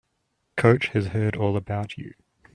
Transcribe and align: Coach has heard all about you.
Coach 0.57 0.87
has 0.93 1.09
heard 1.09 1.35
all 1.35 1.55
about 1.55 1.95
you. 1.95 2.15